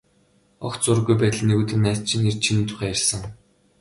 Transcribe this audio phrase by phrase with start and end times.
[0.65, 3.21] Огт сураггүй байтал нэг өдөр найз чинь ирж, чиний тухай ярьсан.